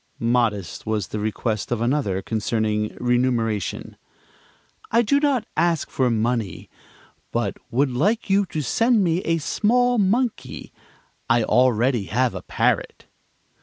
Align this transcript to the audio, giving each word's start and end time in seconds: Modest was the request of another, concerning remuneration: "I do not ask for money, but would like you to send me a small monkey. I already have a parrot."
Modest 0.17 0.87
was 0.87 1.09
the 1.09 1.19
request 1.19 1.71
of 1.71 1.79
another, 1.79 2.23
concerning 2.23 2.97
remuneration: 2.99 3.97
"I 4.89 5.03
do 5.03 5.19
not 5.19 5.45
ask 5.55 5.91
for 5.91 6.09
money, 6.09 6.71
but 7.31 7.57
would 7.69 7.91
like 7.91 8.27
you 8.27 8.47
to 8.47 8.63
send 8.63 9.03
me 9.03 9.19
a 9.19 9.37
small 9.37 9.99
monkey. 9.99 10.73
I 11.29 11.43
already 11.43 12.05
have 12.05 12.33
a 12.33 12.41
parrot." 12.41 13.05